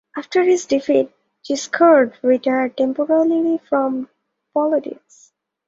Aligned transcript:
After 0.17 0.41
his 0.41 0.65
defeat, 0.65 1.11
Giscard 1.47 2.15
retired 2.23 2.75
temporarily 2.75 3.59
from 3.69 4.09
politics. 4.51 5.31